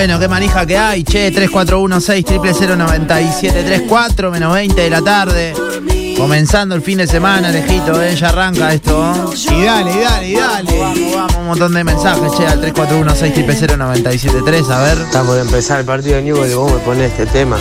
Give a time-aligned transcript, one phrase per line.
[0.00, 5.52] Bueno, qué manija que hay, che, 3416 09734 menos 20 de la tarde.
[6.20, 8.14] Comenzando el fin de semana, lejito, ¿eh?
[8.14, 9.14] ya arranca esto.
[9.32, 9.54] ¿eh?
[9.54, 10.78] Y dale, y dale, y dale.
[10.78, 14.98] Vamos, vamos, un montón de mensajes, che, al 3416 09734 a ver.
[14.98, 17.56] Estamos de empezar el partido de Newell y vos me pones este tema.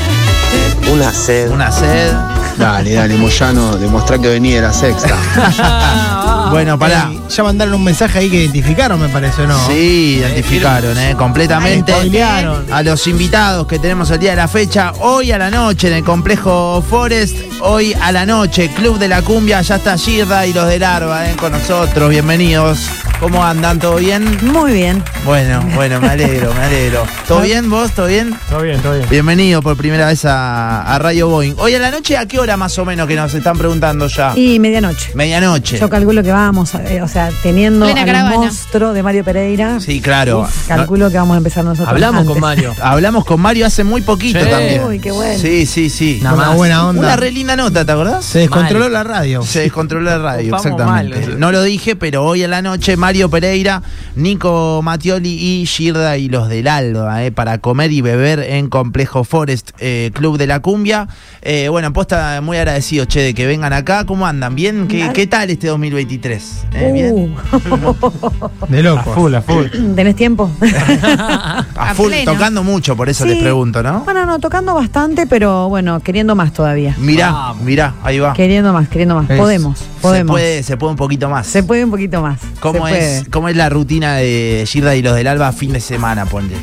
[0.92, 1.50] Una sed.
[1.52, 2.14] Una sed.
[2.58, 5.16] Dale, dale, Moyano, demostrá que venía de la sexta.
[6.50, 7.10] Bueno, pará.
[7.12, 9.56] Ey, ya mandaron un mensaje ahí que identificaron, me parece, ¿no?
[9.68, 11.16] Sí, identificaron, ¿eh?
[11.16, 11.92] Completamente.
[11.92, 12.74] Spoilearon.
[12.74, 15.94] A los invitados que tenemos el día de la fecha, hoy a la noche en
[15.94, 20.54] el complejo Forest, hoy a la noche, Club de la Cumbia, ya está Girda y
[20.54, 21.36] los del Arba, ¿eh?
[21.36, 22.90] Con nosotros, bienvenidos.
[23.20, 23.80] ¿Cómo andan?
[23.80, 24.24] ¿Todo bien?
[24.44, 25.04] Muy bien.
[25.26, 27.04] Bueno, bueno, me alegro, me alegro.
[27.28, 27.92] ¿Todo bien vos?
[27.92, 28.34] ¿Todo bien?
[28.50, 29.10] Todo bien, todo bien.
[29.10, 31.56] Bienvenido por primera vez a, a Radio Boeing.
[31.58, 34.32] Hoy a la noche, ¿a qué hora más o menos que nos están preguntando ya?
[34.38, 35.12] Y medianoche.
[35.16, 35.78] Medianoche.
[35.78, 38.36] Yo calculo que vamos, eh, o sea, teniendo Plena al caravana.
[38.38, 40.48] monstruo de Mario Pereira, Sí, claro.
[40.66, 41.90] calculo que vamos a empezar nosotros.
[41.90, 42.32] Hablamos antes.
[42.32, 42.74] con Mario.
[42.82, 44.50] Hablamos con Mario hace muy poquito Sí.
[44.50, 44.82] también.
[44.86, 45.38] Uy, qué bueno.
[45.38, 46.22] Sí, sí, sí.
[46.24, 46.56] Nada Una más.
[46.56, 47.02] buena onda.
[47.02, 48.24] Una re linda nota, ¿te acordás?
[48.24, 48.94] Se descontroló Mal.
[48.94, 49.42] la radio.
[49.44, 51.20] Se descontroló la radio, Vamos exactamente.
[51.28, 51.40] mal.
[51.40, 53.82] No lo dije, pero hoy a la noche Mario Pereira,
[54.16, 55.30] Nico Mattioli
[55.62, 60.12] y Girda y los del Alba, eh, para comer y beber en Complejo Forest, eh,
[60.14, 61.08] Club de la Cumbia.
[61.42, 64.06] Eh, bueno, posta muy agradecido, che, de que vengan acá.
[64.06, 64.54] ¿Cómo andan?
[64.54, 64.88] ¿Bien?
[64.88, 66.66] ¿Qué, tal este 2023?
[66.74, 66.92] ¿Eh?
[66.94, 67.14] ¿Bien?
[67.16, 69.12] Uh, De loco.
[69.14, 69.66] full, a full.
[69.96, 70.52] ¿Tenés tiempo?
[70.62, 72.34] A a full, pleno.
[72.34, 73.32] tocando mucho, por eso Sí.
[73.32, 74.02] les pregunto, ¿no?
[74.02, 76.96] bueno, no, tocando bastante, pero bueno, queriendo más todavía.
[77.00, 78.34] Mirá, mirá, ahí va.
[78.34, 79.30] Queriendo más, queriendo más.
[79.30, 80.34] Es- Podemos, Se podemos.
[80.34, 81.48] puede, se puede un poquito más.
[81.48, 82.40] Se puede un poquito más.
[82.60, 83.32] ¿Cómo se es, puede.
[83.32, 86.56] ¿Cómo es la rutina de Girda y los del Alba fin de semana, ponle?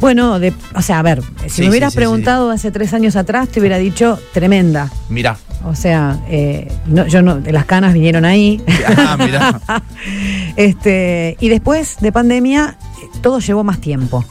[0.00, 3.16] Bueno, de- o sea, a ver, si Sí, me hubieras sí, preguntado hace tres años
[3.16, 4.90] atrás, te hubiera dicho tremenda.
[5.08, 5.36] Mirá.
[5.64, 8.62] O sea, eh, no, yo no, las canas vinieron ahí.
[8.98, 9.60] Ah, mirá.
[10.56, 12.76] este, y después de pandemia,
[13.22, 14.24] todo llevó más tiempo.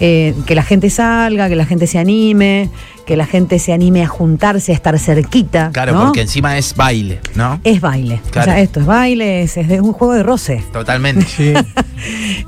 [0.00, 2.68] Eh, que la gente salga, que la gente se anime,
[3.06, 5.70] que la gente se anime a juntarse, a estar cerquita.
[5.72, 6.04] Claro, ¿no?
[6.06, 7.60] porque encima es baile, ¿no?
[7.62, 8.20] Es baile.
[8.30, 8.50] Claro.
[8.50, 10.62] O sea, esto es baile, es, es de un juego de roce.
[10.72, 11.24] Totalmente.
[11.26, 11.52] Sí.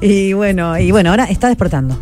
[0.03, 1.99] Y bueno, y bueno, ahora está despertando.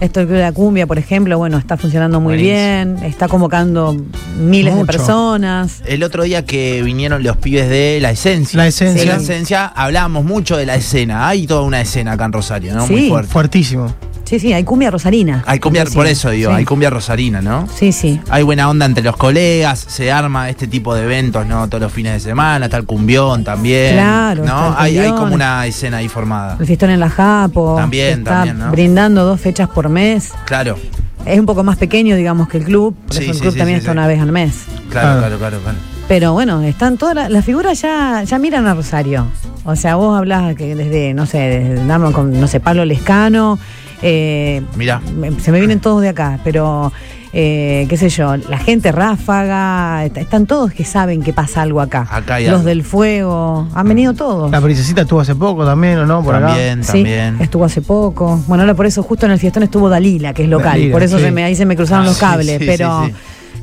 [0.00, 2.54] Esto de la cumbia, por ejemplo, bueno, está funcionando muy Buenísimo.
[2.54, 3.96] bien, está convocando
[4.38, 4.86] miles Mucho.
[4.86, 5.82] de personas.
[5.86, 8.56] El otro día que vinieron los pibes de La Esencia.
[8.58, 9.00] La Esencia.
[9.00, 9.16] De La.
[9.16, 11.26] Esencia, hablábamos mucho de la escena.
[11.28, 12.86] Hay toda una escena acá en Rosario, ¿no?
[12.86, 12.92] Sí.
[12.92, 13.32] Muy fuerte.
[13.32, 13.94] Fuertísimo.
[14.28, 15.42] Sí, sí, hay cumbia rosarina.
[15.46, 15.94] Hay cumbia, Sí.
[15.94, 16.56] por eso digo, Sí.
[16.58, 17.66] hay cumbia rosarina, ¿no?
[17.74, 18.20] Sí, sí.
[18.28, 21.66] Hay buena onda entre los colegas, se arma este tipo de eventos, ¿no?
[21.68, 23.94] Todos los fines de semana, está el cumbión también.
[23.94, 24.68] Claro, está ¿no?
[24.86, 26.58] el Hay, como una escena ahí formada.
[26.60, 27.76] El fiestón en la Japo.
[27.78, 28.70] También, está también, ¿no?
[28.70, 30.32] brindando dos fechas por mes.
[30.44, 30.76] Claro,
[31.24, 32.94] Es un poco más pequeño, digamos, que el club.
[33.06, 33.98] Por Sí, eso el sí, club sí, también sí, está sí.
[33.98, 34.64] una vez al mes.
[34.90, 35.18] claro, Ah.
[35.18, 35.78] claro, claro, claro.
[36.06, 39.26] Pero bueno, están todas la- las figuras ya, ya miran a Rosario.
[39.64, 43.58] O sea, vos hablas que desde, no sé, desde, no sé, Pablo Lescano.
[44.02, 45.00] Eh, Mirá.
[45.16, 46.92] me- se me vienen todos de acá, pero
[47.32, 51.80] eh, qué sé yo, la gente ráfaga, est- están todos que saben que pasa algo
[51.80, 52.06] acá.
[52.10, 52.64] Acá hay Los algo.
[52.68, 54.50] del fuego, han venido todos.
[54.50, 56.22] La princesita estuvo hace poco también, ¿o no?
[56.22, 57.36] Por También, también.
[57.40, 58.40] estuvo hace poco.
[58.46, 60.72] Bueno, ahora por eso justo en el fiestón estuvo Dalila, que es local.
[60.72, 61.24] Dalila, por eso sí.
[61.24, 62.58] se me, ahí se me cruzaron Ah, los cables.
[62.58, 63.16] sí, pero, sí, sí.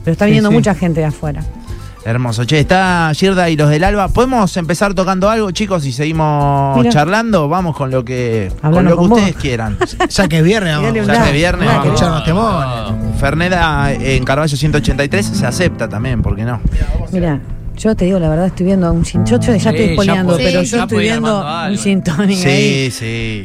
[0.03, 0.55] pero está Sí, viniendo sí.
[0.55, 1.41] mucha gente de afuera.
[2.05, 2.45] Hermoso.
[2.45, 4.07] Che, está Girda y los del Alba.
[4.09, 6.91] ¿Podemos empezar tocando algo, chicos, y seguimos Mira.
[6.91, 7.49] charlando?
[7.49, 9.11] Vamos con lo que, con lo que vos.
[9.19, 9.75] ustedes quieran.
[10.09, 10.91] Ya que es viernes, vamos.
[10.91, 11.83] un Ya que viernes, Una vamos.
[11.83, 13.19] que- escuchar los temones.
[13.19, 16.61] Ferneda en Carballo 183 se acepta también, ¿por qué no?
[17.11, 17.39] Mira,
[17.75, 19.25] yo te digo la verdad, estoy viendo un gin.
[19.25, 22.91] Yo, yo ya Sí, estoy puede- pero sí, yo estoy viendo un tonic Sí, ahí.
[22.91, 23.43] sí.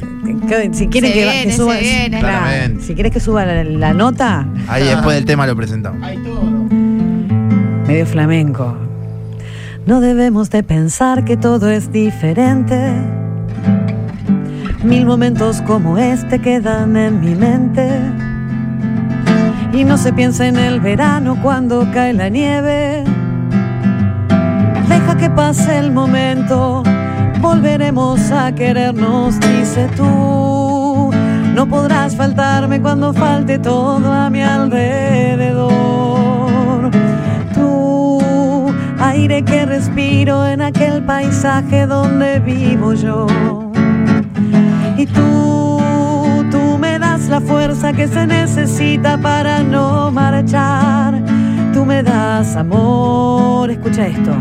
[0.73, 2.19] Si quieren Se que, que suba, se viene.
[2.21, 2.85] Claramente.
[2.85, 6.07] si quieres que suba la, la nota, Ahí después del tema lo presentamos.
[7.91, 8.77] Medio flamenco.
[9.85, 12.79] No debemos de pensar que todo es diferente.
[14.85, 17.89] Mil momentos como este quedan en mi mente.
[19.73, 23.03] Y no se piensa en el verano cuando cae la nieve.
[24.89, 26.85] Deja que pase el momento,
[27.41, 31.11] volveremos a querernos, dice tú.
[31.57, 36.50] No podrás faltarme cuando falte todo a mi alrededor.
[39.21, 43.27] Aire que respiro en aquel paisaje donde vivo yo.
[44.97, 45.79] Y tú,
[46.51, 51.23] tú me das la fuerza que se necesita para no marchar.
[51.75, 54.33] Tú me das amor, escucha esto.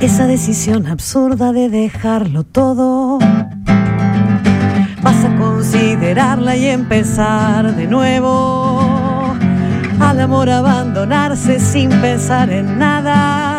[0.00, 3.20] Esa decisión absurda de dejarlo todo.
[5.02, 9.36] Vas a considerarla y empezar de nuevo.
[10.00, 13.53] Al amor abandonarse sin pensar en nada.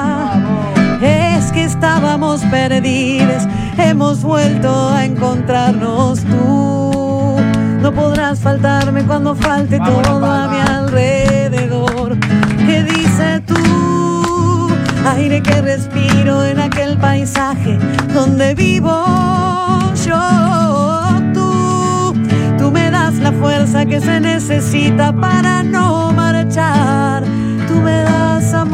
[1.75, 3.43] Estábamos perdidos,
[3.77, 7.35] hemos vuelto a encontrarnos tú.
[7.81, 12.17] No podrás faltarme cuando falte todo a mi alrededor.
[12.65, 14.73] ¿Qué dices tú?
[15.05, 17.77] Aire que respiro en aquel paisaje
[18.13, 19.05] donde vivo
[20.05, 20.21] yo.
[21.33, 22.15] Tú,
[22.57, 27.23] tú me das la fuerza que se necesita para no marchar.
[27.67, 28.64] Tú me das amor.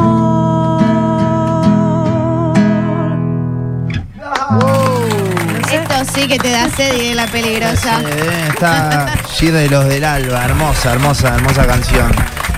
[6.21, 8.01] Sí que te da sed y de la peligrosa.
[8.49, 12.11] Está Gir de los del Alba, hermosa, hermosa, hermosa canción.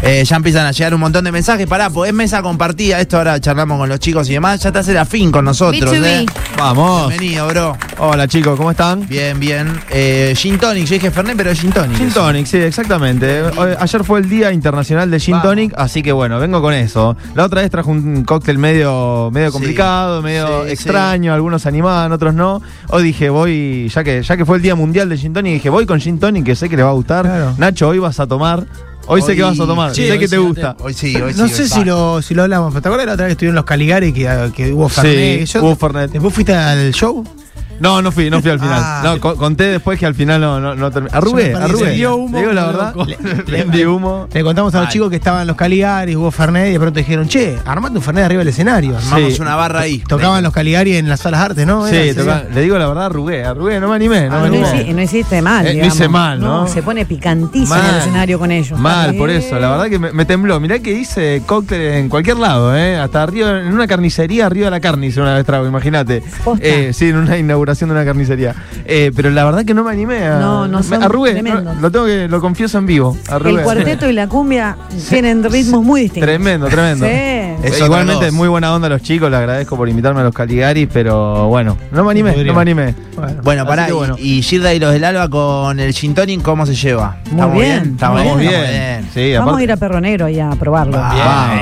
[0.06, 1.66] Eh, ya empiezan a llegar un montón de mensajes.
[1.66, 3.00] Pará, pues es mesa compartida.
[3.00, 4.62] Esto ahora charlamos con los chicos y demás.
[4.62, 5.90] Ya te hace la fin con nosotros.
[5.94, 6.06] B2B.
[6.06, 6.26] eh.
[6.58, 7.08] Vamos.
[7.08, 7.78] Bienvenido, bro.
[8.00, 9.08] Hola chicos, ¿cómo están?
[9.08, 9.80] Bien, bien.
[9.90, 11.98] Eh, Gin Tonic, yo dije Fernet, pero Gin Tonic.
[11.98, 12.10] Gin.
[12.12, 13.44] Tonic, sí, exactamente.
[13.56, 15.48] Hoy- Ayer fue el Día Internacional del Gin Vamos.
[15.48, 17.16] Tonic, así que bueno, vengo con eso.
[17.34, 19.54] La otra vez trajo un cóctel medio, medio Sí.
[19.54, 22.62] complicado, medio Sí, extraño, algunos animaban, otros no.
[22.90, 25.70] Hoy dije, voy, ya que, ya que fue el Día Mundial del Gin Tonic, dije,
[25.70, 27.24] voy con Gin Tonic, que sé que le va a gustar.
[27.24, 27.54] Claro.
[27.58, 28.66] Nacho, hoy vas a tomar.
[29.08, 30.76] Hoy, sé que vas a tomar, Sí, sé que te sí, gusta.
[30.80, 31.40] Hoy sí, hoy sí.
[31.40, 33.56] No sé si lo, si lo hablamos, pero ¿te acuerdas la otra vez que estuvieron
[33.56, 35.46] los Caligari que, que hubo Sí, Fernet?
[35.46, 36.12] Yo- hubo Fernet.
[36.12, 37.24] ¿Después fuiste al show?
[37.84, 38.80] No, no fui, no fui al final.
[38.82, 39.02] Ah.
[39.04, 41.16] no, co- conté después que al final no, no, no terminé.
[41.16, 41.92] Arrugué, arrugué.
[41.92, 42.96] dio humo, Te digo la verdad.
[42.96, 43.06] loco.
[43.06, 43.18] Le,
[43.64, 44.28] vendí humo.
[44.34, 47.28] Le contamos a los chicos que estaban los Caligari, hubo Fernet y de pronto dijeron,
[47.28, 48.98] che, armate un Fernet arriba del escenario.
[48.98, 49.42] Armamos Sí.
[49.42, 50.00] una barra ahí.
[50.00, 51.86] Tocaban los Caligari en las salas artes, ¿no?
[51.88, 54.86] Sí, le digo la verdad, arrugué, arrugué, no me animé, no Ah, me No, animé.
[54.90, 55.66] hici- no hiciste mal.
[55.66, 55.96] Eh, no digamos.
[55.96, 56.68] hice mal, ¿no?
[56.68, 57.90] Se pone picantísimo Mal.
[57.96, 58.80] el escenario con ellos.
[58.80, 60.60] Mal, por eso, la verdad que me, me tembló.
[60.60, 62.98] Mirá que hice cóctel en cualquier lado, ¿eh?
[62.98, 66.24] Hasta arriba, en una carnicería, arriba de la carne hice una vez trago, imagínate.
[66.46, 66.66] Posta.
[66.66, 67.38] Eh, sí, en una
[67.74, 68.56] inauguración de una carnicería.
[68.86, 70.40] Eh, pero la verdad que no me animé a.
[70.40, 71.76] No, no me son arrugué, tremendos.
[71.76, 73.18] no, lo tengo que, lo confieso en vivo.
[73.28, 73.60] Arrugué.
[73.60, 74.78] El cuarteto y la cumbia
[75.10, 76.28] tienen ritmos muy distintos.
[76.28, 77.06] Tremendo, tremendo.
[77.06, 77.53] Sí.
[77.64, 80.34] Es otra Igualmente, muy buena onda a los chicos, le agradezco por invitarme a los
[80.34, 82.96] Caligaris, pero bueno, no me animé, no me animé.
[83.16, 83.42] Bueno.
[83.44, 84.16] Bueno, pará, bueno.
[84.20, 87.18] y, y Gilda y los del Alba con el Gin Tonic, ¿cómo se lleva?
[87.26, 88.28] Muy ¿Estamos bien, ¿Estamos bien?
[88.34, 89.10] Vamos Estamos bien.
[89.14, 91.02] Sí, Vamos aparte- a ir a Perro Negro y a probarlo.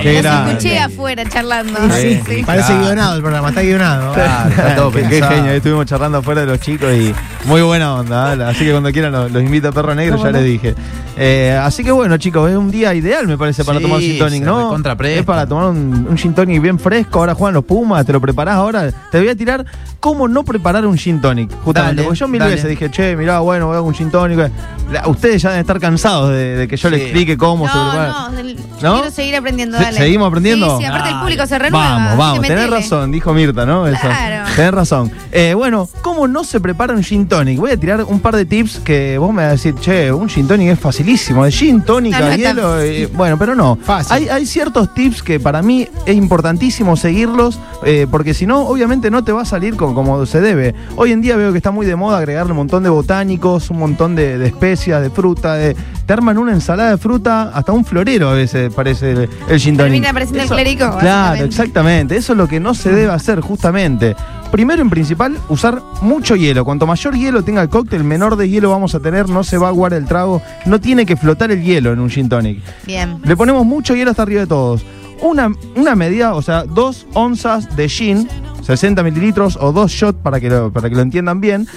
[0.02, 0.52] Qué Los grande.
[0.52, 1.80] escuché afuera charlando.
[1.92, 2.82] Sí, Sí, parece claro.
[2.86, 4.14] guionado el programa, está guionado.
[4.14, 7.14] Claro, está todo qué, genio, ahí estuvimos charlando afuera de los chicos y
[7.46, 8.34] muy buena onda.
[8.34, 8.44] ¿eh?
[8.44, 10.38] Así que cuando quieran los, los invito a Perro Negro, ¿Cómo ya no?
[10.40, 10.76] les dije.
[11.18, 14.40] Eh, así que bueno, chicos, es un día ideal, me parece, para Sí, tomar se
[14.40, 14.76] ¿no?
[15.04, 17.20] Es para tomar un, un gin tonic bien fresco.
[17.20, 18.92] Ahora juegan los Pumas, te lo preparás ahora.
[19.12, 19.66] Te voy a tirar
[20.00, 21.52] cómo no preparar un gin tonic.
[21.64, 22.56] Justamente, Dale, porque yo mil dale.
[22.56, 24.52] veces dije, che, mirá, bueno, voy a un gin tonic.
[24.92, 27.06] La- ustedes ya deben estar cansados de, de que yo les Sí.
[27.06, 28.08] explique cómo se prepara.
[28.10, 28.96] No, no, el- ¿No?
[28.96, 29.98] quiero seguir aprendiendo, dale.
[29.98, 30.78] ¿seguimos aprendiendo?
[30.78, 31.88] Sí, sí, aparte el público se renueva.
[31.96, 33.86] Vamos, vamos, tenés razón, dijo Mirta, ¿no?
[33.88, 34.00] Eso.
[34.02, 34.50] Claro.
[34.56, 35.12] Tenés razón.
[35.32, 37.60] Eh, bueno, ¿cómo no se prepara un gin tonic?
[37.60, 40.28] Voy a tirar un par de tips que vos me vas a decir, che, un
[40.30, 41.46] gin tonic es facilísimo.
[41.46, 43.10] De gin, tónica, No, no hielo.
[43.14, 43.78] bueno, pero no.
[43.82, 44.12] Fácil.
[44.14, 45.71] Hay, hay ciertos tips que para mí
[46.06, 50.26] es importantísimo seguirlos, eh, porque si no, obviamente no te va a salir como, como
[50.26, 50.74] se debe.
[50.96, 53.80] Hoy en día veo que está muy de moda agregarle un montón de botánicos, un
[53.80, 55.56] montón de, de especias, de fruta.
[55.56, 55.76] de-
[56.06, 59.78] te arman una ensalada de fruta, hasta un florero a veces parece el, el gin.
[59.78, 62.18] Termina apareciendo el clérigo, Claro, exactamente.
[62.18, 64.16] Eso es lo que no se debe hacer, justamente.
[64.52, 66.66] Primero, en principal, usar mucho hielo.
[66.66, 69.68] Cuanto mayor hielo tenga el cóctel, menor de hielo vamos a tener, no se va
[69.68, 72.60] a aguar el trago, no tiene que flotar el hielo en un gin tonic.
[72.86, 73.18] Bien.
[73.24, 74.84] Le ponemos mucho hielo hasta arriba de todos.
[75.22, 78.28] Una, una medida, o sea, dos onzas de gin,
[78.64, 81.68] 60 mililitros o dos shots para que lo, para que lo entiendan bien.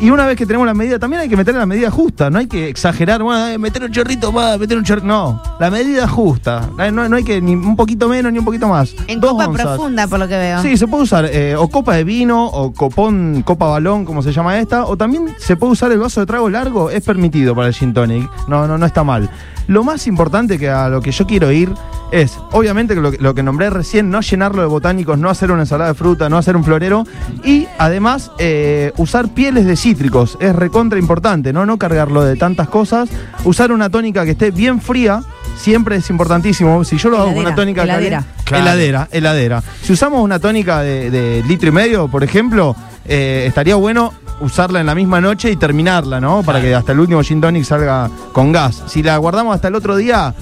[0.00, 2.38] Y una vez que tenemos la medida, también hay que meter la medida justa, no
[2.40, 5.06] hay que exagerar, bueno, eh, meter un chorrito más, meter un chorrito.
[5.06, 6.68] No, la medida justa.
[6.80, 8.94] Eh, No, no hay que ni un poquito menos ni un poquito más.
[9.06, 9.66] En Dos copa onzas.
[9.66, 10.60] profunda, por lo que veo.
[10.62, 14.32] Sí, se puede usar eh, o copa de vino o copón, copa balón, como se
[14.32, 17.68] llama esta, o también se puede usar el vaso de trago largo, es permitido para
[17.68, 18.28] el gin tonic.
[18.48, 19.30] No, no, no está mal.
[19.66, 21.72] Lo más importante que a lo que yo quiero ir
[22.12, 25.50] es, obviamente, que lo, que- lo que nombré recién, no llenarlo de botánicos, no hacer
[25.50, 27.04] una ensalada de fruta, no hacer un florero
[27.44, 30.36] y además eh, usar pieles de cítricos.
[30.40, 31.66] Es recontra importante, ¿no?
[31.66, 33.08] No cargarlo de tantas cosas.
[33.44, 35.22] Usar una tónica que esté bien fría.
[35.56, 36.84] Siempre es importantísimo.
[36.84, 38.18] Si yo lo hago con una tónica heladera.
[38.18, 38.62] caliente- Claro.
[38.64, 39.62] heladera, heladera.
[39.82, 44.80] Si usamos una tónica de, de litro y medio, por ejemplo, eh, estaría bueno usarla
[44.80, 46.42] en la misma noche y terminarla, ¿no?
[46.42, 48.82] Para que hasta el último gin tonic salga con gas.
[48.86, 50.34] Si la guardamos hasta el otro día,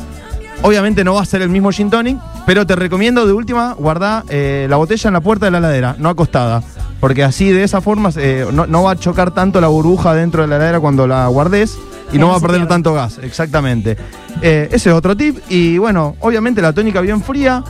[0.63, 4.25] obviamente no va a ser el mismo gin tonic, pero te recomiendo de última guardar
[4.29, 6.63] la botella en la puerta de la heladera, no acostada.
[7.01, 10.43] Porque así de esa forma eh, no, no va a chocar tanto la burbuja dentro
[10.43, 11.77] de la heladera cuando la guardes
[12.13, 13.97] y no va a perder tanto gas, exactamente.
[14.41, 15.39] Eh, ese es otro tip.
[15.49, 17.65] Y bueno, obviamente la tónica bien fría.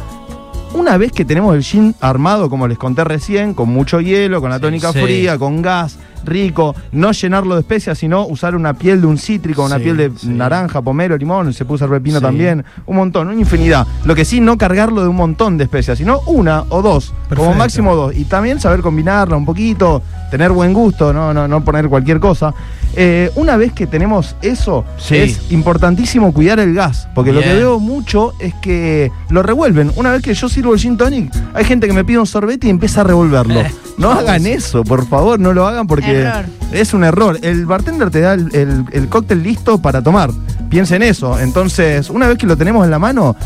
[0.75, 4.51] Una vez que tenemos el gin armado, como les conté recién, con mucho hielo, con
[4.51, 5.01] la tónica sí.
[5.01, 9.65] fría, con gas, rico, no llenarlo de especias, sino usar una piel de un cítrico,
[9.65, 10.29] una Sí, piel de sí.
[10.29, 12.25] naranja, pomelo, limón, se puede usar pepino Sí.
[12.25, 13.87] también, un montón, una infinidad.
[14.05, 17.55] Lo que sí, no cargarlo de un montón de especias, sino una o dos, como
[17.55, 18.15] máximo dos.
[18.17, 22.55] Y también saber combinarla un poquito, tener buen gusto, no, no, no poner cualquier cosa.
[22.95, 25.17] Eh, una vez que tenemos eso, Sí.
[25.17, 29.93] es importantísimo cuidar el gas, porque lo que veo mucho es que lo revuelven.
[29.97, 32.67] Una vez que yo sirvo el gin tonic, hay gente que me pide un sorbete
[32.67, 33.61] y empieza a revolverlo.
[33.61, 36.45] Eh, no hagan eso, por favor, no lo hagan porque Error.
[36.73, 37.39] es un error.
[37.43, 40.31] El bartender te da el, el- el cóctel listo para tomar.
[40.69, 41.39] Piensa en eso.
[41.39, 43.37] Entonces, una vez que lo tenemos en la mano,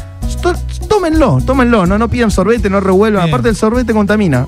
[0.89, 1.87] tómenlo, tómenlo.
[1.87, 3.25] No, no pidan sorbete, no revuelvan.
[3.25, 3.35] Bien.
[3.35, 4.47] Aparte, el sorbete contamina.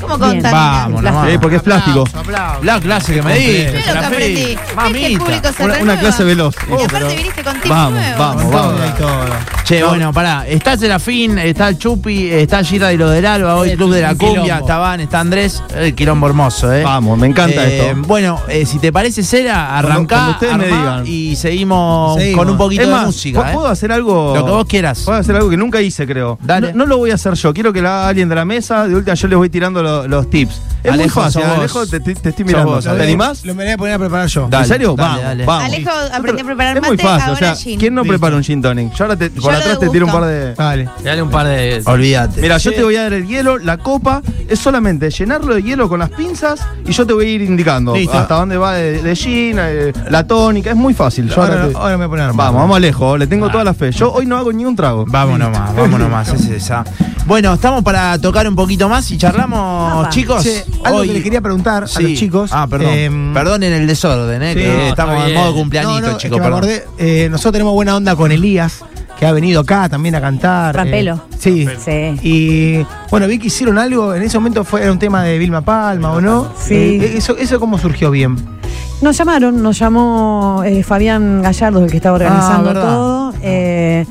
[0.00, 0.50] ¿Cómo contamina?
[0.52, 1.30] Vamos, nomás.
[1.30, 2.00] Sí, porque es plástico.
[2.02, 2.64] Aplausos, aplausos.
[2.64, 3.64] La clase que me diste.
[3.64, 4.04] Yo lo que Serafín.
[4.14, 4.40] aprendí.
[4.40, 5.18] Es que el Mamita.
[5.24, 6.54] público se Una, clase veloz.
[6.68, 8.18] Y aparte viniste con tips Vamos, nuevos.
[8.18, 8.76] vamos, vamos.
[8.76, 9.24] todo y todo.
[9.64, 10.46] Che, bueno, pará.
[10.46, 14.02] Está Serafín, está el Chupi, está Gira y lo del Alba, hoy El Club de
[14.02, 14.14] la.
[14.14, 16.84] Cumbia, está Van, está Andrés, el quilombo hermoso, ¿eh?
[16.84, 18.02] Vamos, me encanta Eh, esto.
[18.06, 21.02] Bueno, eh, si te parece, Cera, Cuando- arrancá, cuando ustedes me digan.
[21.06, 22.38] y seguimos, Seguimos.
[22.44, 23.54] con un poquito Es de más, música, ¿eh?
[23.54, 24.34] ¿puedo hacer algo?
[24.36, 25.00] Lo que vos quieras.
[25.04, 26.38] Puedo hacer algo que nunca hice, creo.
[26.42, 26.72] Dale.
[26.72, 28.86] No, no lo voy a hacer yo, quiero que haga alguien de la mesa.
[28.86, 30.60] De última, yo les voy tirando lo- los tips.
[30.84, 31.58] Es Alejo, muy fácil, sos vos.
[31.60, 32.72] Alejo, te, te- te estoy mirando.
[32.72, 33.04] vos, ¿Te Alejo.
[33.04, 33.42] animás?
[33.46, 34.48] Lo me voy a poner a preparar yo.
[34.50, 34.94] Dale, ¿En serio?
[34.94, 35.44] dale, vamos, dale.
[35.46, 35.64] vamos.
[35.64, 37.80] Alejo aprendió a preparar Es muy mate, fácil, o ahora sea, gin.
[37.80, 38.12] ¿quién no Listo.
[38.12, 38.92] prepara un gin tonic?
[38.94, 40.54] Yo ahora te, por lo atrás te tiro un par de...
[40.54, 40.88] Dale.
[41.02, 41.82] Dale un par de.
[41.86, 42.40] Olvídate.
[42.42, 45.88] Mira, yo te voy a dar el hielo, la copa, es solamente llenarlo de hielo
[45.88, 48.18] con las pinzas y yo te voy a ir indicando Listo.
[48.18, 51.30] hasta dónde va de, de gin, eh, la tónica, es muy fácil.
[51.30, 52.36] Yo ahora Ahora, te- ahora me voy a poner.
[52.36, 53.90] Vamos, vamos Alejo, le tengo toda la fe.
[53.90, 55.06] Yo hoy no hago ni un trago.
[55.08, 56.84] Vamos nomás, vamos nomás, es esa.
[57.26, 60.08] Bueno, estamos para tocar un poquito más y charlamos, Apa.
[60.10, 60.42] chicos.
[60.42, 62.02] Che, algo Hoy- que les quería preguntar a Sí.
[62.02, 62.50] los chicos.
[62.52, 62.92] Ah, perdón.
[62.92, 64.52] em, Perdonen el desorden, ¿eh?
[64.54, 64.60] sí.
[64.60, 65.44] que No, estamos está en bien.
[65.44, 66.58] modo cumpleañito, no, no, es chicos, que me perdón.
[66.58, 68.80] acordé, eh, nosotros tenemos buena onda con Elías,
[69.18, 70.74] que ha venido acá también a cantar.
[70.74, 71.14] Rapelo.
[71.14, 71.66] eh, sí.
[71.84, 72.16] Sí.
[72.22, 75.60] Y bueno, vi que hicieron algo, en ese momento fue, era un tema de Vilma
[75.62, 76.48] Palma, ¿o no?
[76.60, 76.74] Sí.
[76.74, 78.36] Eh, eso, ¿Eso cómo surgió bien?
[79.02, 82.88] Nos llamaron, nos llamó eh, Fabián Gallardo, el que estaba organizando Ah, verdad.
[82.88, 83.34] todo.
[83.42, 84.06] eh,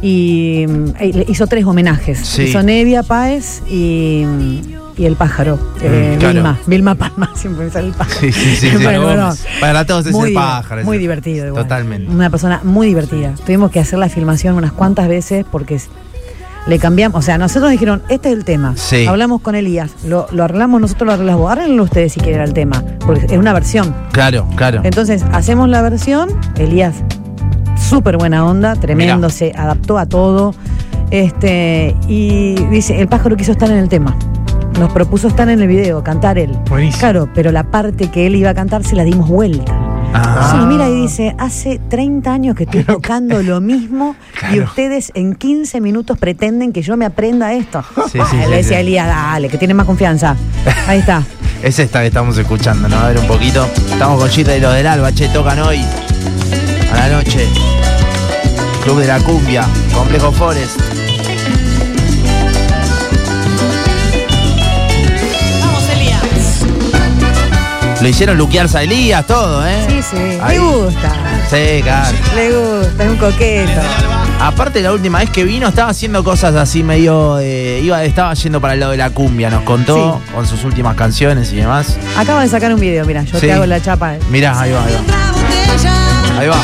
[0.00, 2.18] y mm, eh, le hizo tres homenajes.
[2.20, 2.42] Sí.
[2.44, 4.24] Hizo Nevia, Páez y,
[4.98, 5.58] y el pájaro.
[5.80, 6.34] eh, Mm, claro.
[6.34, 6.58] Vilma.
[6.66, 8.20] Vilma Palma, siempre me sale el pájaro.
[8.20, 8.70] Sí, sí, sí.
[8.70, 8.76] sí.
[8.82, 9.30] Bueno, bueno.
[9.60, 10.84] Para todos es Muy el pájaro.
[10.84, 11.46] Muy divertido.
[11.46, 11.62] igual.
[11.64, 12.10] Totalmente.
[12.12, 13.34] Una persona muy divertida.
[13.46, 15.80] Tuvimos que hacer la filmación unas cuantas veces porque
[16.66, 17.18] le cambiamos.
[17.18, 18.74] O sea, nosotros dijeron, este es el tema.
[18.76, 19.06] Sí.
[19.06, 19.92] Hablamos con Elías.
[20.04, 21.40] Lo, lo arreglamos, nosotros lo arreglamos.
[21.42, 21.52] vos.
[21.52, 22.82] Arréglenlo ustedes si quieren el tema.
[23.06, 23.94] Porque es una versión.
[24.12, 24.80] Claro, claro.
[24.84, 26.28] Entonces, hacemos la versión.
[26.58, 26.96] Elías,
[27.88, 29.30] súper buena onda, tremendo, Mirá.
[29.30, 30.54] se adaptó a todo.
[31.10, 34.14] Este, y dice, el pájaro quiso estar en el tema.
[34.78, 36.56] Nos propuso estar en el video, cantar él.
[36.68, 37.00] Buenísimo.
[37.00, 39.72] Claro, pero la parte que él iba a cantar se la dimos vuelta.
[40.14, 40.50] Ah.
[40.52, 44.16] Sí, mira y dice, hace 30 años que estoy tocando lo mismo
[44.54, 47.82] y ustedes en 15 minutos pretenden que yo me aprenda esto.
[48.10, 48.80] Sí, sí, Ah, Le decía.
[48.80, 50.36] Elías, dale, que tiene más confianza.
[50.86, 51.22] Ahí está.
[51.62, 52.96] Es esta que estamos escuchando, ¿no?
[52.96, 53.66] A ver un poquito.
[53.90, 55.80] Estamos con Gita y los del Alba, che, tocan hoy.
[56.92, 57.48] A la noche.
[58.84, 60.80] Club de la Cumbia, Complejo Forest.
[68.00, 69.84] Lo hicieron luquearse a Elías, todo, ¿eh?
[69.88, 70.38] Sí, sí.
[70.40, 70.56] Ahí.
[70.56, 71.12] Le gusta.
[71.50, 72.16] Sí, claro.
[72.36, 73.80] Le gusta, es un coqueto.
[74.40, 77.38] Aparte, la última vez que vino estaba haciendo cosas así medio.
[77.40, 80.94] eh, iba, estaba yendo para el lado de la cumbia, nos contó con sus últimas
[80.94, 81.96] canciones y demás.
[82.16, 83.46] Acaba de sacar un video, mira, yo Sí.
[83.46, 84.14] te hago la chapa.
[84.30, 86.40] Mirá, ahí va, ahí va.
[86.40, 86.56] Ahí va.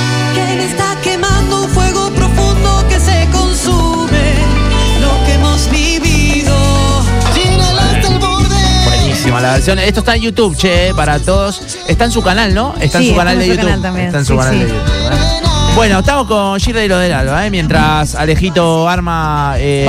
[9.46, 9.78] La versión.
[9.78, 11.78] Esto está en YouTube, che, para todos.
[11.88, 12.74] Está en su canal, ¿no?
[12.80, 13.82] Está en Sí, su canal de YouTube.
[13.82, 14.00] canal.
[14.00, 14.58] Está en su Sí, canal sí.
[14.60, 14.80] de YouTube.
[14.80, 15.40] ¿eh?
[15.74, 17.50] Bueno, estamos con Girda y lo del Alba, ¿eh?
[17.50, 19.84] mientras Alejito arma eh.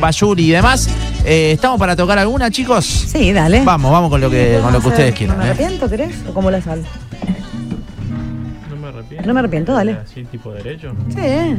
[0.00, 0.88] Bayuli y demás.
[1.24, 2.84] Eh, ¿Estamos para tocar alguna, chicos?
[2.84, 3.62] Sí, dale.
[3.64, 5.36] Vamos, vamos con lo que, con lo que ustedes quieran.
[5.36, 5.52] ¿No me ¿eh?
[5.52, 6.14] arrepiento, querés?
[6.28, 6.82] ¿O como la sal?
[8.68, 9.26] No me arrepiento.
[9.28, 9.96] No me arrepiento, dale.
[10.04, 10.92] Así tipo derecho.
[11.10, 11.56] Sí.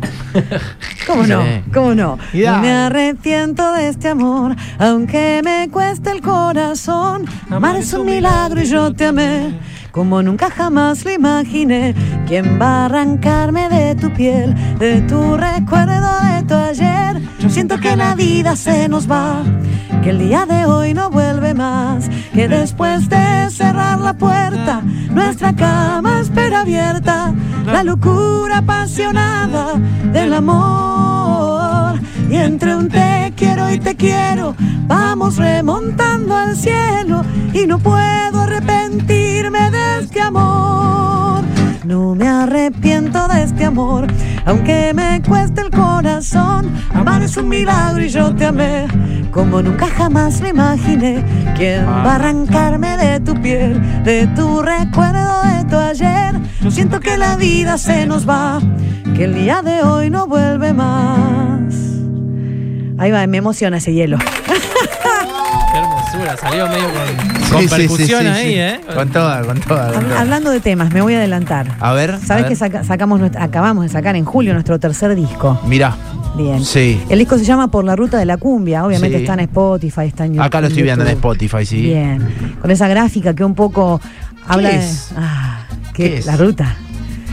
[1.06, 1.42] ¿Cómo no?
[1.42, 1.62] Sí.
[1.72, 2.18] ¿Cómo no?
[2.32, 2.56] Y dale.
[2.56, 7.26] No me arrepiento de este amor, aunque me cueste el corazón.
[7.50, 9.58] Amar es un milagro y yo te amé.
[9.90, 11.94] Como nunca jamás lo imaginé,
[12.26, 17.20] ¿quién va a arrancarme de tu piel, de tu recuerdo, de tu ayer?
[17.40, 19.42] Yo siento que la vida se nos va,
[20.02, 25.56] que el día de hoy no vuelve más, que después de cerrar la puerta, nuestra
[25.56, 27.34] cama espera abierta,
[27.72, 29.74] la locura apasionada
[30.12, 32.00] del amor.
[32.30, 34.54] Y entre un te quiero y te quiero,
[34.86, 37.22] vamos remontando al cielo
[37.52, 41.42] y no puedo arrepentirme de este amor.
[41.88, 44.06] No me arrepiento de este amor,
[44.44, 46.70] aunque me cueste el corazón.
[46.92, 48.86] Amar es un milagro y yo te amé,
[49.32, 51.24] como nunca jamás lo imaginé.
[51.56, 56.34] ¿Quién va a arrancarme de tu piel, de tu recuerdo, de tu ayer?
[56.60, 58.60] Yo siento que la vida se nos va,
[59.16, 61.74] que el día de hoy no vuelve más.
[62.98, 64.18] Ahí va, me emociona ese hielo.
[66.36, 68.58] Salió medio con, Sí, con sí, sí, percusión sí, ahí, sí.
[68.58, 68.80] ¿eh?
[68.94, 69.92] Con toda, con toda.
[69.92, 70.20] con toda.
[70.20, 71.76] Hablando de temas, me voy a adelantar.
[71.80, 72.18] A ver.
[72.24, 75.60] ¿Sabes que saca- sacamos nuestra- acabamos de sacar en julio nuestro tercer disco?
[75.66, 75.96] Mirá.
[76.36, 76.64] Bien.
[76.64, 77.02] Sí.
[77.08, 78.84] El disco se llama Por la Ruta de la Cumbia.
[78.84, 79.22] Obviamente Sí.
[79.24, 80.44] está en Spotify, está en YouTube.
[80.46, 81.10] Acá lo estoy viendo en.
[81.12, 81.80] Spotify, sí.
[81.82, 82.56] Bien.
[82.60, 84.00] Con esa gráfica que un poco
[84.46, 85.10] habla es?
[85.10, 85.16] de.
[85.18, 85.60] Ah,
[85.94, 86.16] ¿Qué ¿qué?
[86.18, 86.26] es?
[86.26, 86.76] La ruta.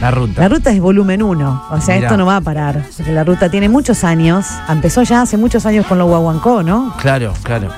[0.02, 0.42] La ruta.
[0.42, 2.08] La ruta es volumen 1, o sea, Mirá.
[2.08, 2.84] esto no va a parar.
[3.08, 6.94] La ruta tiene muchos años, empezó ya hace muchos años con lo guaguancó, ¿no?
[6.98, 7.70] Claro, claro.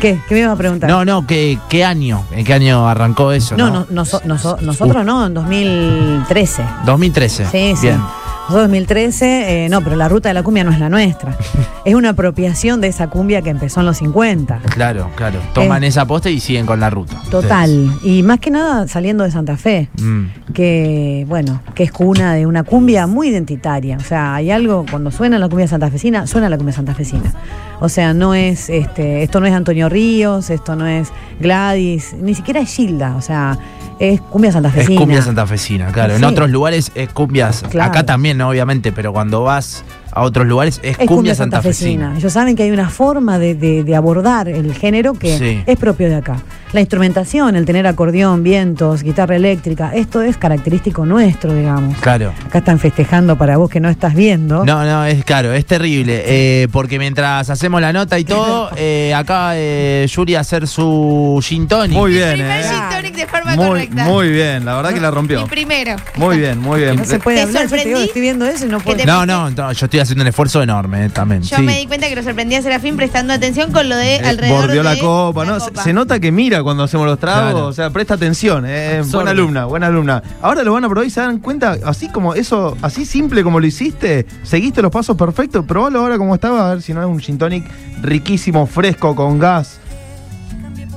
[0.00, 0.20] ¿Qué?
[0.28, 0.88] ¿Qué me ibas a preguntar?
[0.90, 2.24] No, no, ¿qué, ¿qué año?
[2.32, 3.56] ¿En qué año arrancó eso?
[3.56, 6.64] no, No, no, noso- noso- nosotros no, en 2013.
[6.86, 7.46] 2013.
[7.46, 7.86] Sí, sí.
[7.86, 7.96] Bien.
[7.98, 8.21] Nosotros
[8.60, 11.36] 2013, eh, no, pero la ruta de la cumbia no es la nuestra.
[11.84, 14.58] es una apropiación de esa cumbia que empezó en los 50.
[14.74, 15.38] Claro, claro.
[15.54, 15.88] Toman Eh.
[15.88, 17.20] esa posta y siguen con la ruta.
[17.30, 17.90] Total.
[18.02, 19.88] Y más que nada saliendo de Santa Fe.
[20.00, 20.26] Mm.
[20.52, 23.96] que bueno, que es cuna de una cumbia muy identitaria.
[23.96, 27.32] O sea, hay algo, cuando suena la cumbia santafesina, suena la cumbia santafesina.
[27.80, 31.08] O sea, no es, este, esto no es Antonio Ríos, esto no es
[31.40, 33.58] Gladys, ni siquiera es Gilda, o sea,
[34.02, 35.00] es cumbia Es santafesina.
[35.00, 36.16] cumbia santafesina, claro.
[36.16, 37.62] En otros lugares es cumbias.
[37.70, 37.90] Claro.
[37.90, 38.48] Acá también, ¿no?
[38.48, 42.14] obviamente, pero cuando vas a otros lugares es, Es cumbia, santafesina.
[42.16, 45.62] Ellos saben que hay una forma de, de- de abordar el género que Sí.
[45.66, 46.36] es propio de acá.
[46.72, 51.98] La instrumentación, el tener acordeón, vientos, guitarra eléctrica, esto es característico nuestro, digamos.
[51.98, 52.32] Claro.
[52.46, 54.64] Acá están festejando para vos que no estás viendo.
[54.64, 56.22] No, no, es claro, es terrible.
[56.24, 61.66] eh, porque mientras hacemos la nota y todo, eh, acaba eh, Yuri hacer su gin
[61.68, 61.96] tonic.
[61.96, 62.62] Muy bien, eh.
[62.62, 64.04] gin tonic de forma Muy, correcta.
[64.04, 65.42] muy bien, la verdad que la rompió.
[65.42, 65.96] Mi primero.
[66.16, 66.96] Muy bien, muy bien.
[66.96, 68.06] No se puede ¿Te hablar, yo te digo, sorprendí?
[68.06, 69.04] estoy viendo eso y no puedo.
[69.04, 71.42] No, no, no, yo estoy haciendo un esfuerzo enorme eh, también.
[71.42, 71.62] Yo sí.
[71.62, 74.62] me di cuenta que lo sorprendí a Serafín prestando atención con lo de Eh, alrededor
[74.62, 75.60] bordeó la de copa, la ¿no?
[75.60, 75.82] Se- copa.
[75.82, 77.66] Se nota que mira cuando hacemos los tragos, Claro.
[77.66, 79.14] o sea, presta atención, eh, Absorbe.
[79.16, 80.22] buena alumna, buena alumna.
[80.42, 83.60] Ahora lo van a probar y se dan cuenta, así como eso, así simple como
[83.60, 87.06] lo hiciste, seguiste los pasos perfectos, probalo ahora como estaba, a ver si no es
[87.06, 87.64] un gin tonic
[88.02, 89.78] riquísimo, fresco, con gas.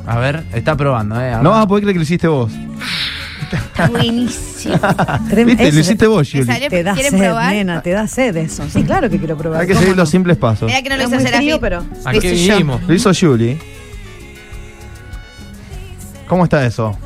[0.08, 1.36] A ver, está probando, ¿eh?
[1.42, 2.52] No vas a poder creer que lo hiciste vos.
[3.52, 4.76] Está buenísimo.
[5.46, 5.64] ¿Viste?
[5.68, 6.52] eso Lo hiciste vos, ¿Te Juli.
[6.52, 6.70] salió?
[6.70, 7.54] Te da ¿Quieren sed, probar?
[7.54, 8.64] nena, te da sed eso.
[8.70, 9.62] Sí, claro que quiero probar.
[9.62, 10.02] Hay que ¿cómo seguir no?
[10.02, 10.68] los simples pasos.
[10.68, 11.58] Mirá que no lo hizo Serafín.
[11.62, 11.84] pero...
[12.04, 12.54] ¿A Lo qué hice yo.
[12.54, 12.84] vinimos?
[12.84, 13.58] Lo hizo Julie.
[16.28, 16.98] ¿Cómo está eso?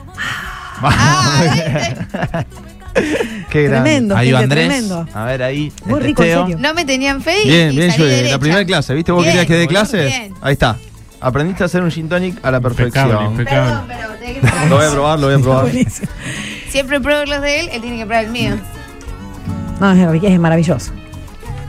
[0.82, 2.44] Ah.
[3.50, 3.90] Qué grande.
[3.92, 4.68] Tremendo, Ahí va Andrés.
[4.68, 5.08] tremendo.
[5.14, 5.72] A ver ahí.
[5.86, 6.58] Muy rico, en serio.
[6.60, 8.16] No me tenían fe y, Bien, y bien, salí Julie.
[8.16, 8.32] derecha.
[8.34, 9.12] La primera clase, ¿viste?
[9.12, 10.06] ¿Vos Bien, querías que dé clases?
[10.06, 10.34] bien.
[10.42, 10.78] Ahí está.
[11.22, 13.32] Aprendiste a hacer un gin tonic a la Impecable, perfección.
[13.32, 13.72] impecable.
[13.72, 14.68] Perdón, pero tenés que probar.
[14.70, 15.66] Lo voy a probar, lo voy a probar.
[16.70, 18.56] Siempre pruebo los de él, él tiene que probar el mío.
[19.80, 20.92] No, es, es maravilloso.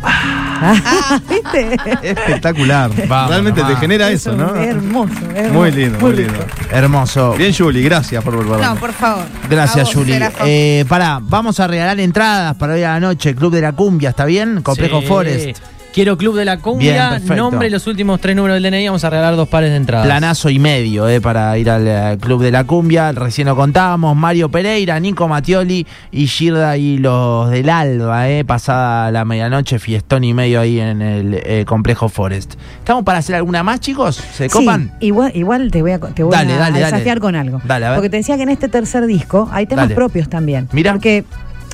[0.02, 1.76] Ah, ¿Viste?
[2.02, 2.90] Espectacular.
[3.08, 4.54] Vamos Realmente te genera eso, Es ¿no?
[4.56, 5.52] Hermoso, hermoso.
[5.54, 6.38] Muy lindo, muy lindo.
[6.70, 7.34] Hermoso.
[7.34, 8.60] Bien, Julie, gracias por volver.
[8.60, 9.24] No, por favor.
[9.48, 10.18] Gracias, Juli.
[10.44, 14.10] Eh, pará, vamos a regalar entradas para hoy a la noche, Club de la Cumbia,
[14.10, 14.62] ¿está bien?
[14.62, 15.06] Complejo Sí.
[15.06, 15.58] Forest.
[15.92, 17.34] Quiero Club de la Bien, Cumbia, perfecto.
[17.36, 18.86] nombre y los últimos tres números del DNI.
[18.86, 20.06] Vamos a regalar dos pares de entradas.
[20.06, 23.10] Planazo y medio eh, para ir al eh, Club de la Cumbia.
[23.12, 24.16] Recién lo contábamos.
[24.16, 28.28] Mario Pereira, Nico Matioli y Girda y los del Alba.
[28.30, 32.54] Eh, pasada la medianoche, fiestón y medio ahí en el eh, Complejo Forest.
[32.78, 34.14] ¿Estamos para hacer alguna más, chicos?
[34.16, 34.92] ¿Se copan?
[35.00, 36.92] Sí, igual, igual te voy a, te voy Dale, a, dale, a dale.
[36.92, 37.60] desafiar con algo.
[37.64, 37.96] Dale, a ver.
[37.98, 39.94] Porque te decía que en este tercer disco hay temas Dale.
[39.96, 40.68] propios también.
[40.72, 40.92] Mira.
[40.92, 41.24] Porque,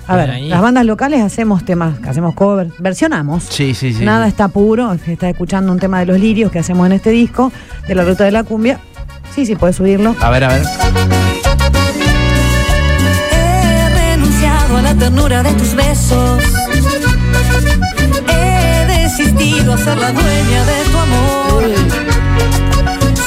[0.07, 0.49] a ver, ahí.
[0.49, 3.45] las bandas locales hacemos temas, hacemos covers, versionamos.
[3.45, 4.05] Sí, sí, sí.
[4.05, 4.31] Nada sí.
[4.31, 4.93] está puro.
[4.93, 7.53] Estás escuchando un tema de los lirios que hacemos en este disco,
[7.89, 8.79] de la ruta de la cumbia.
[9.35, 10.15] Sí, sí, puedes subirlo.
[10.21, 10.63] A ver, a ver.
[13.33, 16.43] He renunciado a la ternura de tus besos.
[18.29, 21.65] He desistido a ser la dueña de tu amor.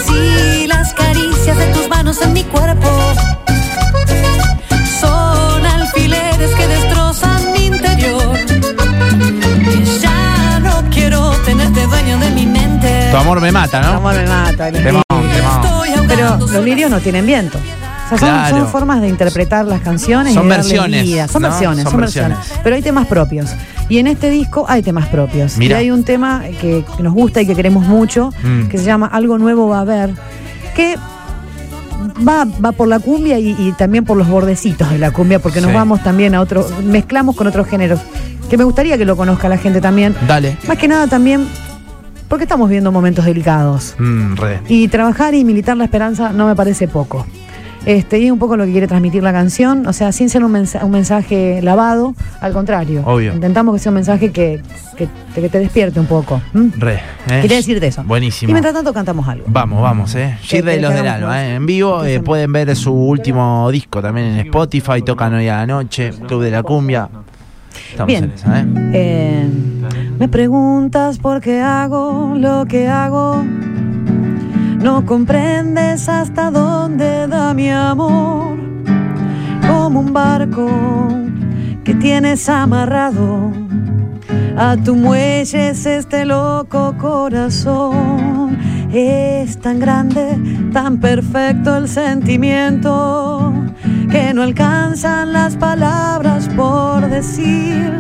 [0.06, 3.14] Si las caricias de tus manos en mi cuerpo
[13.12, 13.88] Tu amor me mata, ¿no?
[13.98, 14.72] Amor me mata.
[14.72, 16.08] Temón, temón.
[16.08, 17.58] Pero los lirios no tienen viento.
[17.58, 18.58] O sea, son, Claro.
[18.58, 21.28] son formas de interpretar las canciones Son y darle versiones, vida.
[21.28, 21.50] Son ¿no?
[21.50, 22.38] versiones, Son son, versiones.
[22.38, 22.60] versiones.
[22.64, 23.52] Pero hay temas propios.
[23.88, 25.58] Y en este disco hay temas propios.
[25.58, 25.78] Mira.
[25.78, 28.68] Y hay un tema que, que nos gusta y que queremos mucho, Mm.
[28.68, 30.12] que se llama Algo Nuevo va a haber,
[30.76, 30.96] que
[32.28, 35.62] va, va por la cumbia y, y también por los bordecitos de la cumbia, porque
[35.62, 38.00] nos vamos también a otro, mezclamos con otros géneros,
[38.50, 40.16] que me gustaría que lo conozca la gente también.
[40.28, 40.58] Dale.
[40.68, 41.48] Más que nada también
[42.30, 43.96] porque estamos viendo momentos delicados.
[44.00, 44.60] Mm, re.
[44.70, 47.26] Y trabajar y militar la esperanza no me parece poco.
[47.86, 50.44] Este, y es un poco lo que quiere transmitir la canción, o sea, sin ser
[50.44, 53.02] un, mensa- un mensaje lavado, al contrario.
[53.06, 53.34] Obvio.
[53.34, 54.62] Intentamos que sea un mensaje que,
[54.98, 56.42] que, te- que te despierte un poco.
[56.78, 56.96] Re.
[57.30, 57.40] eh.
[57.42, 58.04] Quería decirte eso.
[58.04, 58.50] Buenísimo.
[58.50, 59.46] Y mientras tanto cantamos algo.
[59.48, 60.38] Vamos, vamos, eh.
[60.42, 61.56] Girda y que los del un- eh.
[61.56, 65.66] En vivo eh, pueden ver su último disco también en Spotify, tocan hoy a la
[65.66, 67.10] noche, Club de la Cumbia.
[67.92, 68.24] Estamos Bien.
[68.26, 68.66] en esa, eh.
[68.94, 69.50] Eh,
[70.20, 73.44] me preguntas por qué hago lo que hago.
[74.82, 78.58] No comprendes hasta dónde da mi amor,
[79.68, 80.70] como un barco
[81.84, 83.52] que tienes amarrado.
[84.58, 88.58] A tu muelle es este loco corazón.
[88.92, 90.38] Es tan grande,
[90.74, 93.54] tan perfecto el sentimiento
[94.10, 97.92] que no alcanzan las palabras por decir.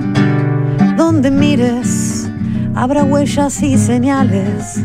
[0.97, 2.29] Donde mires,
[2.75, 4.83] habrá huellas y señales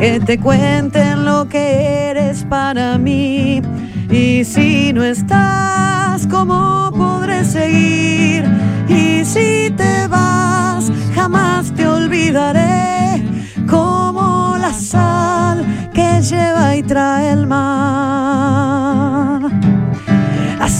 [0.00, 3.62] que te cuenten lo que eres para mí.
[4.10, 8.44] Y si no estás, ¿cómo podré seguir?
[8.88, 13.22] Y si te vas, jamás te olvidaré,
[13.68, 19.00] como la sal que lleva y trae el mar.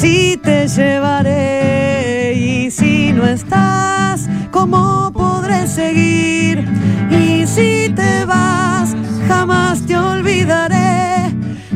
[0.00, 6.66] Así te llevaré y si no estás, ¿cómo podré seguir?
[7.10, 8.96] Y si te vas,
[9.28, 11.30] jamás te olvidaré,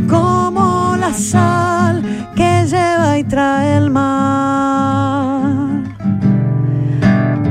[0.09, 2.03] como la sal
[2.35, 5.83] que lleva y trae el mar.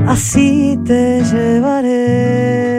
[0.08, 2.73] Así te llevaré.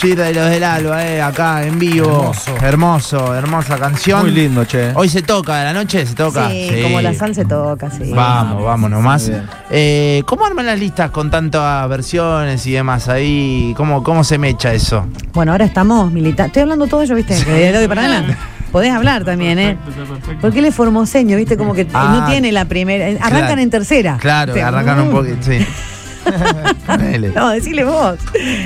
[0.00, 2.06] Gira y los del Alba, eh, acá en vivo.
[2.06, 2.56] Hermoso.
[2.62, 4.20] Hermoso, hermosa canción.
[4.22, 4.92] Muy lindo, che.
[4.94, 6.48] Hoy se toca, de la noche se toca.
[6.50, 8.12] Sí, como la sal se toca, sí.
[8.14, 9.30] Vamos, vamos nomás.
[9.70, 13.74] Eh, ¿Cómo arman las listas con tantas versiones y demás ahí?
[13.76, 15.04] ¿Cómo, cómo se mecha eso?
[15.32, 16.46] Bueno, ahora estamos militando.
[16.48, 17.34] Estoy hablando todo yo, ¿viste?
[17.44, 18.36] Que de hoy para adelante.
[18.70, 19.78] Podés hablar también, ¿eh?
[20.40, 21.56] Porque él es formoseño, ¿viste?
[21.56, 23.08] Como que Ah, no tiene la primera.
[23.08, 23.60] eh, Arrancan claro.
[23.62, 24.16] en tercera.
[24.20, 24.62] Claro, ¿Viste?
[24.62, 25.58] arrancaron un poquito, sí.
[27.34, 28.18] No, decile vos.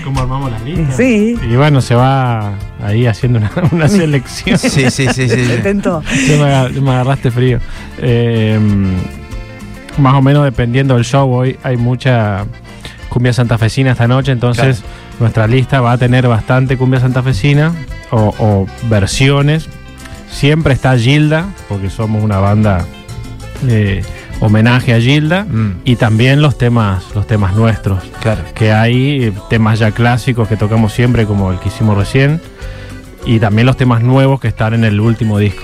[0.05, 0.97] ¿Cómo armamos las listas?
[0.97, 1.37] Sí.
[1.51, 2.53] Y bueno, se va
[2.85, 4.59] ahí haciendo una, una selección.
[4.59, 5.29] Sí, sí, sí, sí.
[5.29, 5.45] sí.
[5.47, 6.03] Se tentó.
[6.29, 7.59] Ya me, aga- me agarraste frío.
[7.99, 8.59] Eh,
[9.99, 12.45] más o menos dependiendo del show, hoy hay mucha
[13.09, 14.83] cumbia santafesina esta noche, entonces
[15.21, 17.73] nuestra lista va a tener bastante cumbia santafesina
[18.11, 19.69] o, o versiones.
[20.31, 22.87] Siempre está Gilda, porque somos una banda
[23.61, 24.03] de
[24.47, 28.43] homenaje a Gilda, Mm, y también los temas, los temas nuestros claro.
[28.55, 32.41] que hay eh, temas ya clásicos que tocamos siempre, como el que hicimos recién,
[33.25, 35.63] y también los temas nuevos que están en el último disco.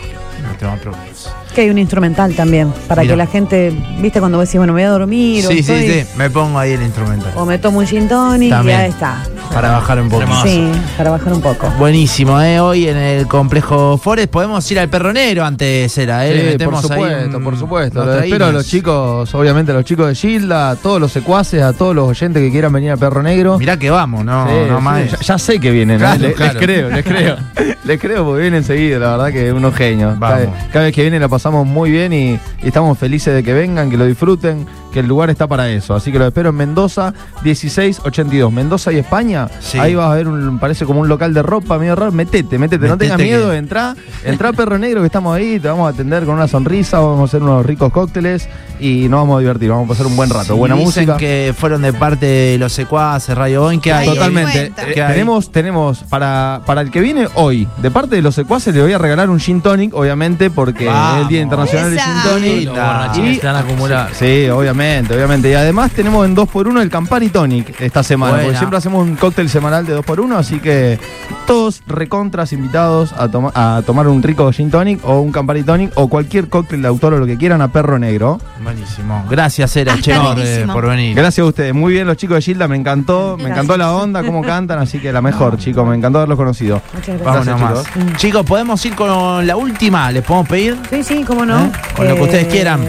[1.55, 2.73] Que hay un instrumental también.
[2.87, 3.14] Para Mira.
[3.14, 4.21] que la gente, ¿viste?
[4.21, 5.45] Cuando vos decís, bueno, me voy a dormir.
[5.45, 6.09] o Sí, sí, estoy- sí.
[6.17, 7.33] Me pongo ahí el instrumental.
[7.37, 9.25] O me tomo un gin tonic y ya está.
[9.53, 10.25] Para bajar un poco.
[10.45, 11.69] Sí, para bajar un poco.
[11.79, 12.61] Buenísimo, ¿eh?
[12.61, 16.31] Hoy en el complejo Forest podemos ir al perronero antes era, ¿eh?
[16.31, 18.05] Le Sí, por metemos ahí supuesto, un- por supuesto.
[18.05, 21.63] Lo espero a los chicos, obviamente a los chicos de Gilda, a todos los secuaces,
[21.63, 23.59] a todos los oyentes que quieran venir a Perro Negro.
[23.59, 25.11] Mirá que vamos, no, Sí, no sí, más.
[25.11, 25.99] ya, ya sé que vienen, ¿eh?
[25.99, 26.53] Claro, Le- claro.
[26.53, 27.37] les creo, les creo.
[27.85, 30.17] les creo porque vienen seguido, la verdad que unos genios.
[30.21, 32.33] Cada, vez que vienen la pasamos muy bien y,
[32.63, 35.94] y estamos felices de que vengan, que lo disfruten, que el lugar está para eso.
[35.94, 38.53] Así que lo espero en Mendoza 1682.
[38.53, 39.48] Mendoza y España.
[39.61, 39.79] Sí.
[39.79, 42.12] Ahí vas a ver un, parece como un local de ropa medio raro.
[42.12, 45.87] Metete, metete, no tengas miedo, que- entra, entra Perro Negro que estamos ahí, te vamos
[45.87, 48.48] a atender con una sonrisa, vamos a hacer unos ricos cócteles
[48.81, 51.16] y nos vamos a divertir, vamos a pasar un buen rato, buena dicen música.
[51.16, 54.07] que fueron de parte de los secuaces, Radio Boeing, que hay?
[54.07, 54.66] Totalmente.
[54.66, 55.12] Eh, ¿Qué hay?
[55.12, 58.92] tenemos, tenemos para, para el que viene hoy, de parte de los secuaces, le voy
[58.92, 61.16] a regalar un gin tonic, obviamente, porque Vamos.
[61.16, 61.98] es el Día Internacional del.
[62.01, 62.64] Gin Tonic.
[62.66, 64.12] Los borrachines Y- están acumulados.
[64.16, 64.79] Sí, obviamente,
[65.11, 65.51] obviamente.
[65.51, 68.44] Y además tenemos en 2x1 el Campari Tonic esta semana, Buena.
[68.44, 70.98] porque siempre hacemos un cóctel semanal de 2x1, así que
[71.46, 75.92] todos recontras invitados a, toma- a tomar un rico gin tonic o un Campari Tonic
[75.94, 78.40] o cualquier cóctel de autor o lo que quieran a Perro Negro.
[78.62, 79.24] Buenísimo.
[79.31, 81.14] Gracias, Era, Ah, che, eh, por venir.
[81.16, 81.74] Gracias a ustedes.
[81.74, 84.98] Muy bien los chicos de Gilda, me encantó, me encantó la onda, cómo cantan, así
[84.98, 86.81] que la mejor, chicos, me encantó haberlos conocido.
[86.94, 87.61] Muchas Vamos gracias.
[87.61, 88.16] Gracias, nomás.
[88.18, 90.11] Chicos, ¿podemos ir con la última?
[90.12, 90.77] ¿Les podemos pedir?
[90.90, 91.66] Sí, sí, cómo no.
[91.66, 91.70] ¿Eh?
[91.96, 92.81] Con lo que ustedes quieran.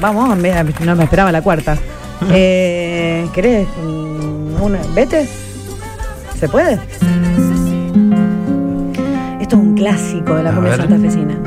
[0.00, 1.76] Vamos, no me esperaba la cuarta.
[2.32, 3.68] Eh, ¿Querés
[4.60, 4.80] una?
[4.92, 5.28] ¿Vete?
[6.36, 6.80] ¿Se puede?
[9.40, 11.38] Esto es un clásico de la cumbia santafesina.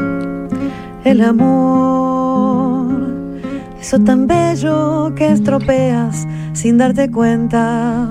[1.04, 2.94] El amor,
[3.82, 8.08] eso tan bello que estropeas sin darte cuenta.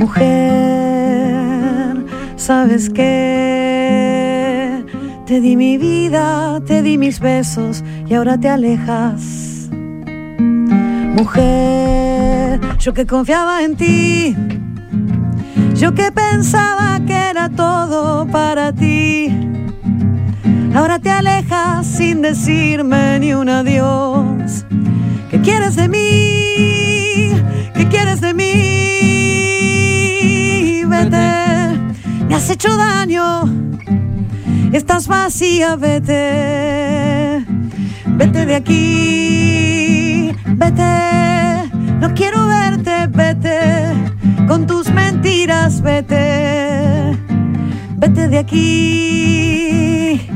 [0.00, 1.06] Mujer,
[2.36, 3.59] ¿sabes qué?
[5.30, 9.70] Te di mi vida, te di mis besos y ahora te alejas.
[11.14, 14.34] Mujer, yo que confiaba en ti,
[15.76, 19.32] yo que pensaba que era todo para ti.
[20.74, 24.66] Ahora te alejas sin decirme ni un adiós.
[25.30, 27.30] ¿Qué quieres de mí?
[27.76, 28.50] ¿Qué quieres de mí?
[30.86, 31.78] Vete,
[32.26, 33.60] me has hecho daño.
[34.72, 37.44] Estás vacía, vete.
[38.06, 41.70] Vete de aquí, vete.
[42.00, 43.58] No quiero verte, vete.
[44.46, 47.16] Con tus mentiras, vete,
[47.96, 50.26] vete de aquí.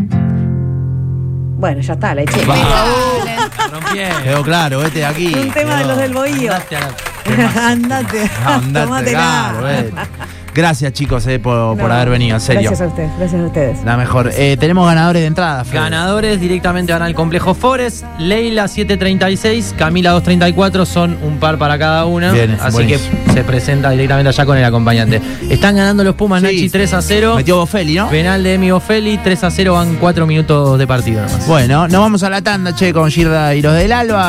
[1.58, 2.40] Bueno, ya está, la eché.
[4.24, 5.34] Quedó claro, vete de aquí.
[5.34, 6.52] Un tema de los del bohío.
[6.54, 9.10] Andate, Andate, tómatela.
[9.18, 9.92] claro, vete.
[10.54, 12.70] Gracias chicos eh, por, por haber venido, en serio.
[12.70, 13.84] Gracias a ustedes, gracias a ustedes.
[13.84, 14.30] La mejor.
[14.36, 15.64] Eh, tenemos ganadores de entrada.
[15.64, 15.80] Fede.
[15.80, 18.04] Ganadores directamente van al complejo Forest.
[18.18, 22.32] Leila 736, Camila 234 son un par para cada una.
[22.32, 23.24] Bien, así buenísimo.
[23.26, 25.20] que se presenta directamente allá con el acompañante.
[25.50, 27.34] Están ganando los Pumas Sí, Nachi 3 a 0.
[27.36, 28.08] Metió Bofelli, ¿no?
[28.08, 31.46] Penal de Emi Bofelli, 3 a 0 van 4 minutos de partido nomás.
[31.48, 34.22] Bueno, nos vamos a la tanda, che, con Girda y los del Alba.